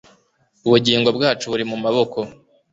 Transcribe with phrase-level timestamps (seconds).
[0.65, 2.17] ubugingo bwacu buri mumaboko